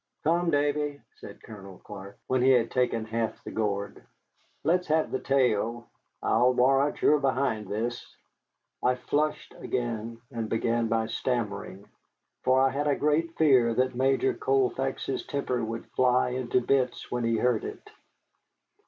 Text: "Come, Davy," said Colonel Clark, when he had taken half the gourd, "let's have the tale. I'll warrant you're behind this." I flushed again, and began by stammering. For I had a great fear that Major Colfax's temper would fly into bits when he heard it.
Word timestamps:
"Come, 0.23 0.49
Davy," 0.49 0.99
said 1.17 1.43
Colonel 1.43 1.77
Clark, 1.77 2.17
when 2.25 2.41
he 2.41 2.49
had 2.49 2.71
taken 2.71 3.05
half 3.05 3.43
the 3.43 3.51
gourd, 3.51 4.01
"let's 4.63 4.87
have 4.87 5.11
the 5.11 5.19
tale. 5.19 5.89
I'll 6.23 6.53
warrant 6.55 7.03
you're 7.03 7.19
behind 7.19 7.67
this." 7.67 8.15
I 8.81 8.95
flushed 8.95 9.53
again, 9.59 10.19
and 10.31 10.49
began 10.49 10.87
by 10.87 11.05
stammering. 11.05 11.85
For 12.41 12.59
I 12.59 12.71
had 12.71 12.87
a 12.87 12.95
great 12.95 13.37
fear 13.37 13.75
that 13.75 13.93
Major 13.93 14.33
Colfax's 14.33 15.23
temper 15.27 15.63
would 15.63 15.85
fly 15.91 16.29
into 16.29 16.61
bits 16.61 17.11
when 17.11 17.23
he 17.23 17.37
heard 17.37 17.63
it. 17.63 17.87